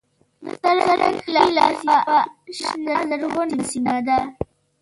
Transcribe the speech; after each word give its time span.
د 0.63 0.69
سړک 0.85 1.15
ښی 1.25 1.31
لاس 1.57 1.79
یوه 1.89 2.21
شنه 2.57 2.95
زرغونه 3.09 3.57
سیمه 3.71 3.97
ده. 4.07 4.17